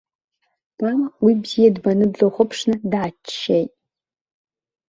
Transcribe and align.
Кама 0.79 1.07
уи 1.23 1.33
бзиа 1.41 1.69
дбаны 1.75 2.05
длыхәаԥшны 2.13 2.75
дааччеит. 2.91 3.71